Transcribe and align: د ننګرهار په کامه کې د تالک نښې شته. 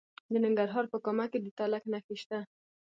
د 0.31 0.33
ننګرهار 0.45 0.85
په 0.93 0.97
کامه 1.05 1.25
کې 1.31 1.39
د 1.41 1.47
تالک 1.57 1.83
نښې 1.91 2.15
شته. 2.21 2.39